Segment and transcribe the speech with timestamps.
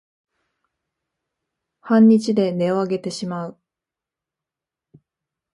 [1.79, 3.59] 半日で音をあげてしまう